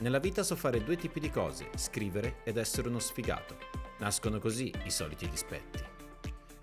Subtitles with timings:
[0.00, 3.58] Nella vita so fare due tipi di cose, scrivere ed essere uno sfigato.
[3.98, 5.84] Nascono così i soliti dispetti.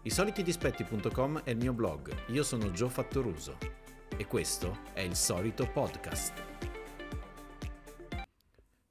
[0.01, 3.57] I solitidispetti.com è il mio blog, io sono Gio Fattoruso
[4.17, 6.66] e questo è il solito podcast.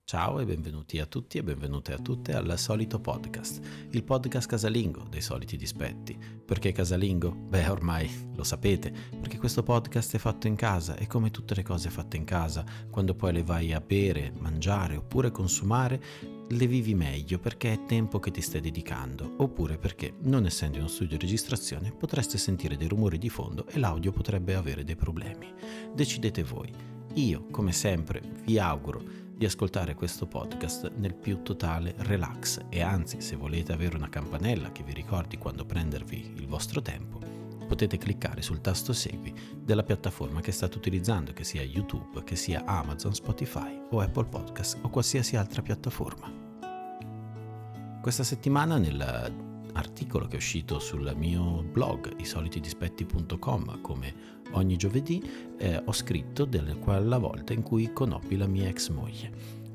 [0.09, 5.05] Ciao e benvenuti a tutti e benvenute a tutte al solito podcast, il podcast casalingo
[5.11, 6.17] dei soliti dispetti.
[6.45, 7.33] Perché casalingo?
[7.33, 11.65] Beh, ormai lo sapete, perché questo podcast è fatto in casa e come tutte le
[11.65, 16.01] cose fatte in casa, quando poi le vai a bere, mangiare oppure consumare,
[16.51, 20.85] le vivi meglio perché è tempo che ti stai dedicando, oppure perché, non essendo in
[20.85, 24.95] uno studio di registrazione, potreste sentire dei rumori di fondo e l'audio potrebbe avere dei
[24.95, 25.53] problemi.
[25.93, 26.96] Decidete voi.
[27.17, 29.03] Io, come sempre, vi auguro
[29.35, 34.71] di ascoltare questo podcast nel più totale relax e anzi se volete avere una campanella
[34.71, 37.19] che vi ricordi quando prendervi il vostro tempo
[37.67, 42.65] potete cliccare sul tasto segui della piattaforma che state utilizzando che sia YouTube, che sia
[42.67, 46.31] Amazon, Spotify o Apple Podcast o qualsiasi altra piattaforma.
[48.03, 55.23] Questa settimana nell'articolo che è uscito sul mio blog isolitidispetti.com come Ogni giovedì
[55.59, 59.31] eh, ho scritto del quella volta in cui conobbi la mia ex moglie.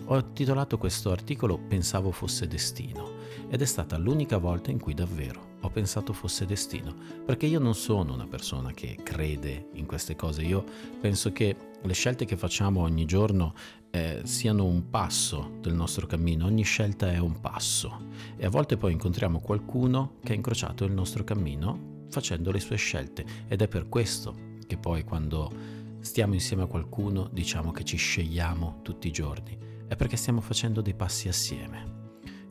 [0.06, 5.50] Ho titolato questo articolo Pensavo fosse destino ed è stata l'unica volta in cui davvero
[5.62, 6.94] ho pensato fosse destino,
[7.26, 10.64] perché io non sono una persona che crede in queste cose, io
[11.00, 13.54] penso che le scelte che facciamo ogni giorno
[13.92, 18.78] eh, siano un passo del nostro cammino, ogni scelta è un passo e a volte
[18.78, 23.68] poi incontriamo qualcuno che ha incrociato il nostro cammino facendo le sue scelte ed è
[23.68, 25.52] per questo che poi quando
[26.00, 30.80] stiamo insieme a qualcuno diciamo che ci scegliamo tutti i giorni, è perché stiamo facendo
[30.80, 32.00] dei passi assieme.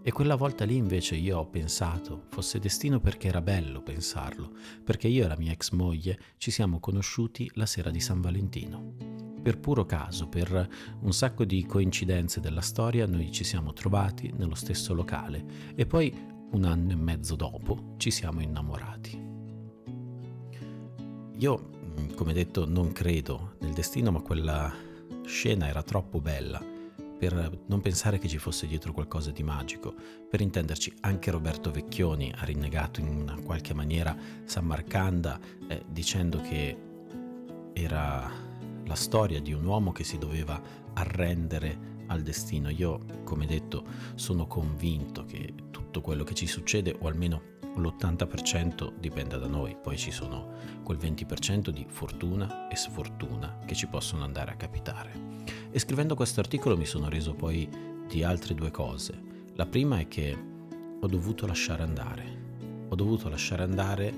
[0.02, 4.52] E quella volta lì invece io ho pensato fosse destino perché era bello pensarlo,
[4.84, 8.96] perché io e la mia ex moglie ci siamo conosciuti la sera di San Valentino.
[9.42, 10.68] Per puro caso, per
[11.00, 16.14] un sacco di coincidenze della storia, noi ci siamo trovati nello stesso locale e poi
[16.50, 19.28] un anno e mezzo dopo ci siamo innamorati.
[21.38, 21.78] Io
[22.14, 24.72] come detto, non credo nel destino, ma quella
[25.24, 26.78] scena era troppo bella
[27.20, 29.94] per non pensare che ci fosse dietro qualcosa di magico.
[30.28, 36.40] Per intenderci, anche Roberto Vecchioni ha rinnegato in una qualche maniera San Marcanda eh, dicendo
[36.40, 36.76] che
[37.74, 38.30] era
[38.86, 40.58] la storia di un uomo che si doveva
[40.94, 42.70] arrendere al destino.
[42.70, 43.84] Io, come detto,
[44.14, 49.96] sono convinto che tutto quello che ci succede, o almeno l'80% dipende da noi, poi
[49.96, 55.12] ci sono quel 20% di fortuna e sfortuna che ci possono andare a capitare.
[55.70, 57.68] E scrivendo questo articolo mi sono reso poi
[58.08, 59.18] di altre due cose.
[59.54, 60.36] La prima è che
[61.00, 64.08] ho dovuto lasciare andare, ho dovuto lasciare andare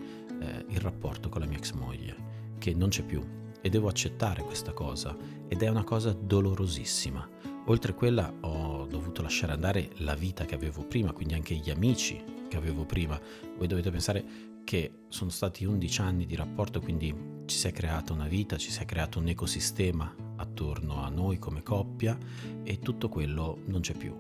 [0.41, 2.17] eh, il rapporto con la mia ex moglie,
[2.59, 3.23] che non c'è più,
[3.61, 7.29] e devo accettare questa cosa, ed è una cosa dolorosissima.
[7.67, 11.71] Oltre a quella ho dovuto lasciare andare la vita che avevo prima, quindi anche gli
[11.71, 13.19] amici che avevo prima.
[13.57, 14.25] Voi dovete pensare
[14.63, 17.15] che sono stati 11 anni di rapporto, quindi
[17.47, 21.39] ci si è creata una vita, ci si è creato un ecosistema attorno a noi
[21.39, 22.17] come coppia
[22.63, 24.15] e tutto quello non c'è più,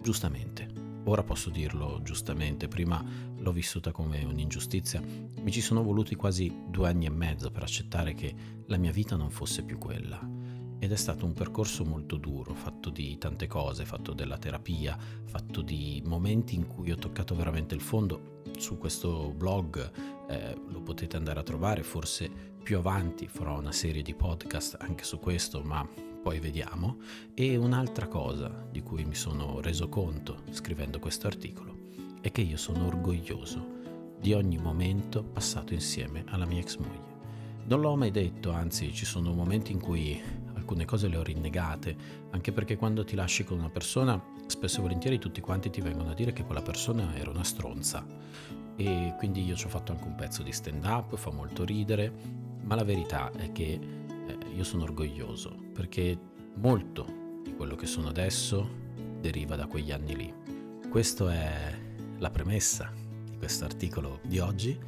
[0.00, 0.92] giustamente.
[1.04, 3.04] Ora posso dirlo giustamente, prima
[3.36, 8.14] l'ho vissuta come un'ingiustizia, mi ci sono voluti quasi due anni e mezzo per accettare
[8.14, 8.34] che
[8.64, 10.43] la mia vita non fosse più quella
[10.78, 15.62] ed è stato un percorso molto duro, fatto di tante cose, fatto della terapia, fatto
[15.62, 18.42] di momenti in cui ho toccato veramente il fondo.
[18.56, 19.90] Su questo blog
[20.28, 22.30] eh, lo potete andare a trovare, forse
[22.62, 25.86] più avanti farò una serie di podcast anche su questo, ma
[26.22, 26.96] poi vediamo.
[27.34, 31.74] E un'altra cosa di cui mi sono reso conto scrivendo questo articolo
[32.22, 33.72] è che io sono orgoglioso
[34.18, 37.12] di ogni momento passato insieme alla mia ex moglie.
[37.66, 40.18] Non l'ho mai detto, anzi ci sono momenti in cui
[40.64, 41.96] alcune cose le ho rinnegate,
[42.30, 46.10] anche perché quando ti lasci con una persona, spesso e volentieri tutti quanti ti vengono
[46.10, 48.04] a dire che quella persona era una stronza.
[48.76, 52.10] E quindi io ci ho fatto anche un pezzo di stand up, fa molto ridere,
[52.62, 53.78] ma la verità è che
[54.26, 56.18] eh, io sono orgoglioso, perché
[56.54, 58.66] molto di quello che sono adesso
[59.20, 60.34] deriva da quegli anni lì.
[60.88, 61.78] Questa è
[62.18, 62.90] la premessa
[63.30, 64.78] di questo articolo di oggi,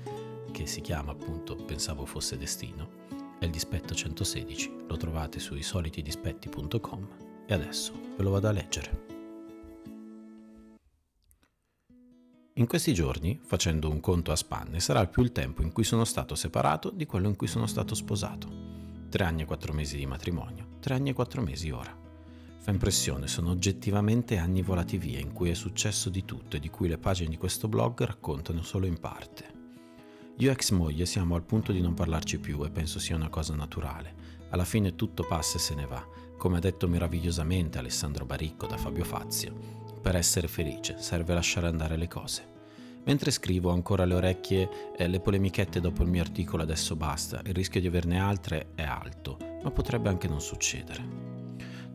[0.52, 3.04] che si chiama appunto Pensavo fosse destino
[3.38, 7.08] è il dispetto 116, lo trovate su isolitidispetti.com
[7.46, 9.04] e adesso ve lo vado a leggere.
[12.54, 16.06] In questi giorni, facendo un conto a spanne, sarà più il tempo in cui sono
[16.06, 18.48] stato separato di quello in cui sono stato sposato.
[19.10, 21.94] Tre anni e quattro mesi di matrimonio, tre anni e quattro mesi ora.
[22.58, 26.70] Fa impressione, sono oggettivamente anni volati via in cui è successo di tutto e di
[26.70, 29.55] cui le pagine di questo blog raccontano solo in parte.
[30.38, 33.28] Io e ex moglie siamo al punto di non parlarci più e penso sia una
[33.28, 34.14] cosa naturale.
[34.50, 36.04] Alla fine tutto passa e se ne va,
[36.36, 39.54] Come ha detto meravigliosamente Alessandro Baricco da Fabio Fazio,
[40.02, 42.54] per essere felice serve lasciare andare le cose.
[43.04, 47.54] Mentre scrivo ancora alle orecchie eh, le polemichette dopo il mio articolo Adesso basta, il
[47.54, 51.35] rischio di averne altre è alto, ma potrebbe anche non succedere.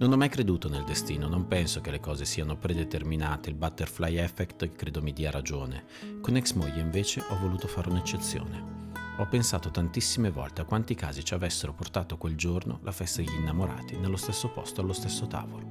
[0.02, 4.18] Non ho mai creduto nel destino, non penso che le cose siano predeterminate, il butterfly
[4.18, 5.84] effect credo mi dia ragione.
[6.22, 8.90] Con ex moglie invece ho voluto fare un'eccezione.
[9.20, 13.36] Ho pensato tantissime volte a quanti casi ci avessero portato quel giorno la festa degli
[13.36, 15.68] innamorati nello stesso posto, allo stesso tavolo.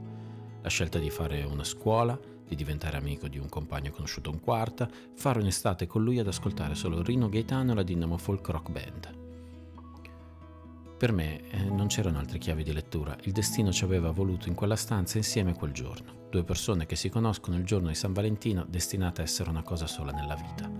[0.62, 2.16] La scelta di fare una scuola,
[2.46, 6.76] di diventare amico di un compagno conosciuto in quarta, fare un'estate con lui ad ascoltare
[6.76, 9.19] solo Rino Gaetano e la Dinamo Folk Rock Band.
[11.00, 14.54] Per me eh, non c'erano altre chiavi di lettura, il destino ci aveva voluto in
[14.54, 16.26] quella stanza insieme quel giorno.
[16.28, 19.86] Due persone che si conoscono il giorno di San Valentino destinate a essere una cosa
[19.86, 20.70] sola nella vita.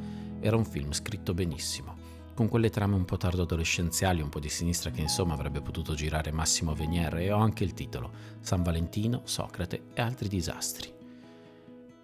[0.41, 1.97] Era un film scritto benissimo,
[2.35, 5.95] con quelle trame un po' tardo adolescenziali, un po' di sinistra che insomma avrebbe potuto
[5.95, 10.93] girare Massimo Venier e ho anche il titolo, San Valentino, Socrate e altri disastri.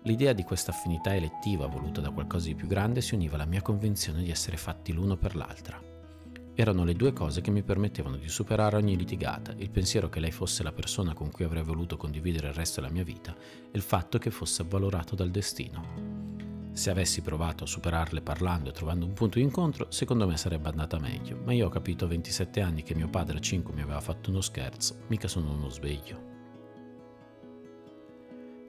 [0.05, 3.61] L'idea di questa affinità elettiva voluta da qualcosa di più grande si univa alla mia
[3.61, 5.95] convinzione di essere fatti l'uno per l'altra.
[6.58, 10.31] Erano le due cose che mi permettevano di superare ogni litigata, il pensiero che lei
[10.31, 13.82] fosse la persona con cui avrei voluto condividere il resto della mia vita e il
[13.82, 16.73] fatto che fosse avvalorato dal destino.
[16.73, 20.70] Se avessi provato a superarle parlando e trovando un punto di incontro, secondo me sarebbe
[20.70, 23.82] andata meglio, ma io ho capito a 27 anni che mio padre a 5 mi
[23.82, 26.35] aveva fatto uno scherzo, mica sono uno sveglio.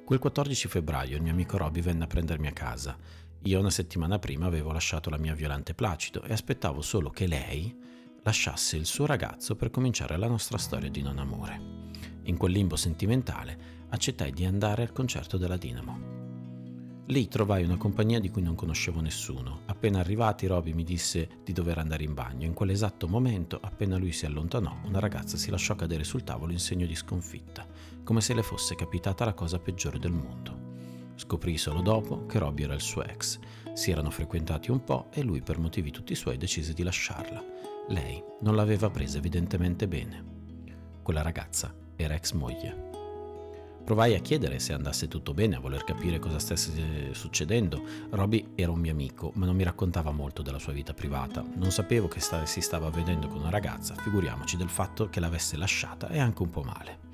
[0.03, 2.97] Quel 14 febbraio il mio amico Robby venne a prendermi a casa
[3.47, 7.73] io una settimana prima avevo lasciato la mia Violante Placido e aspettavo solo che lei
[8.21, 11.75] lasciasse il suo ragazzo per cominciare la nostra storia di non amore.
[12.23, 16.15] In quel limbo sentimentale accettai di andare al concerto della Dinamo.
[17.05, 19.61] Lì trovai una compagnia di cui non conoscevo nessuno.
[19.67, 22.45] Appena arrivati, Roby mi disse di dover andare in bagno.
[22.45, 26.59] In quell'esatto momento, appena lui si allontanò, una ragazza si lasciò cadere sul tavolo in
[26.59, 27.65] segno di sconfitta,
[28.03, 30.66] come se le fosse capitata la cosa peggiore del mondo.
[31.17, 33.39] Scoprì solo dopo che Robbie era il suo ex.
[33.73, 37.43] Si erano frequentati un po' e lui per motivi tutti suoi decise di lasciarla.
[37.89, 40.23] Lei non l'aveva presa evidentemente bene.
[41.01, 42.85] Quella ragazza era ex moglie.
[43.83, 47.81] Provai a chiedere se andasse tutto bene, a voler capire cosa stesse succedendo.
[48.11, 51.43] Robbie era un mio amico, ma non mi raccontava molto della sua vita privata.
[51.55, 55.57] Non sapevo che sta- si stava vedendo con una ragazza, figuriamoci del fatto che l'avesse
[55.57, 57.06] lasciata e anche un po' male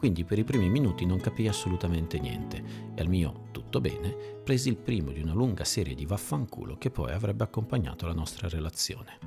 [0.00, 2.64] quindi per i primi minuti non capii assolutamente niente
[2.94, 6.90] e al mio tutto bene presi il primo di una lunga serie di vaffanculo che
[6.90, 9.18] poi avrebbe accompagnato la nostra relazione.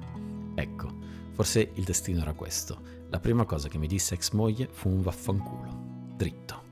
[0.56, 0.88] Ecco,
[1.34, 2.82] forse il destino era questo.
[3.12, 6.64] La prima cosa che mi disse ex moglie fu un vaffanculo, dritto.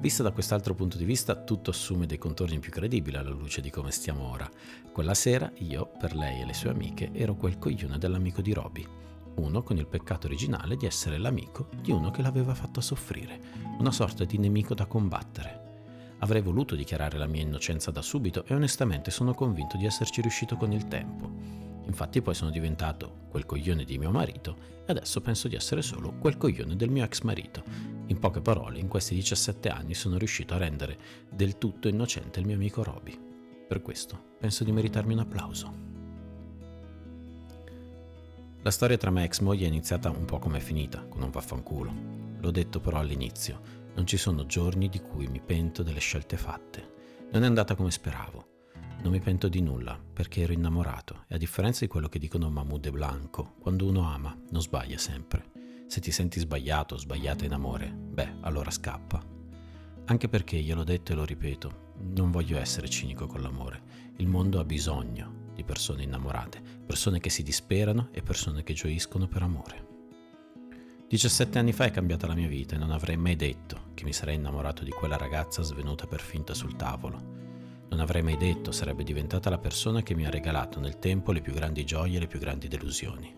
[0.00, 3.70] Vista da quest'altro punto di vista, tutto assume dei contorni più credibili alla luce di
[3.70, 4.46] come stiamo ora.
[4.92, 8.86] Quella sera io, per lei e le sue amiche, ero quel coglione dell'amico di Roby
[9.38, 13.40] uno con il peccato originale di essere l'amico di uno che l'aveva fatto soffrire,
[13.78, 15.66] una sorta di nemico da combattere.
[16.18, 20.56] Avrei voluto dichiarare la mia innocenza da subito e onestamente sono convinto di esserci riuscito
[20.56, 21.30] con il tempo.
[21.86, 26.14] Infatti poi sono diventato quel coglione di mio marito e adesso penso di essere solo
[26.18, 27.62] quel coglione del mio ex marito.
[28.06, 30.98] In poche parole, in questi 17 anni sono riuscito a rendere
[31.30, 33.18] del tutto innocente il mio amico Roby.
[33.68, 35.87] Per questo penso di meritarmi un applauso.
[38.62, 41.22] La storia tra me e ex moglie è iniziata un po' come è finita, con
[41.22, 41.92] un vaffanculo.
[42.40, 43.60] L'ho detto però all'inizio,
[43.94, 46.94] non ci sono giorni di cui mi pento delle scelte fatte.
[47.30, 48.46] Non è andata come speravo.
[49.02, 52.50] Non mi pento di nulla, perché ero innamorato e a differenza di quello che dicono
[52.50, 55.52] Mahmoud e Blanco, quando uno ama non sbaglia sempre.
[55.86, 59.24] Se ti senti sbagliato o sbagliata in amore, beh, allora scappa.
[60.06, 63.82] Anche perché, gliel'ho detto e lo ripeto, non voglio essere cinico con l'amore.
[64.16, 69.26] Il mondo ha bisogno di persone innamorate, persone che si disperano e persone che gioiscono
[69.26, 69.86] per amore.
[71.08, 74.12] 17 anni fa è cambiata la mia vita e non avrei mai detto che mi
[74.12, 77.86] sarei innamorato di quella ragazza svenuta per finta sul tavolo.
[77.88, 81.40] Non avrei mai detto sarebbe diventata la persona che mi ha regalato nel tempo le
[81.40, 83.34] più grandi gioie e le più grandi delusioni.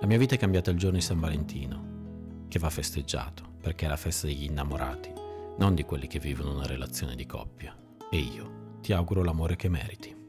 [0.00, 3.88] La mia vita è cambiata il giorno di San Valentino, che va festeggiato, perché è
[3.90, 5.12] la festa degli innamorati,
[5.58, 7.76] non di quelli che vivono una relazione di coppia.
[8.10, 10.19] E io ti auguro l'amore che meriti.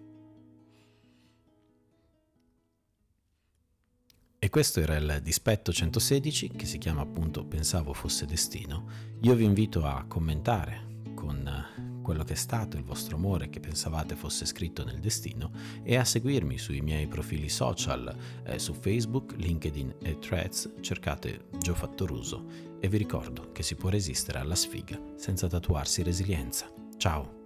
[4.52, 8.86] Questo era il Dispetto 116 che si chiama appunto Pensavo fosse destino.
[9.22, 14.18] Io vi invito a commentare con quello che è stato il vostro amore che pensavate
[14.18, 15.52] fosse scritto nel destino
[15.84, 21.74] e a seguirmi sui miei profili social eh, su Facebook, LinkedIn e Threads, cercate Gio
[21.74, 22.46] Fattoruso
[22.82, 26.70] e vi ricordo che si può resistere alla sfiga senza tatuarsi resilienza.
[26.98, 27.41] Ciao!